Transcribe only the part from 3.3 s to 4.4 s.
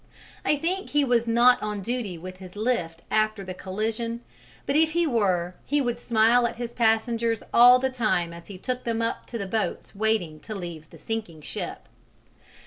the collision,